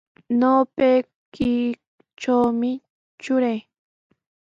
[0.39, 2.71] Ñawpaykitrawmi
[3.21, 3.59] truray.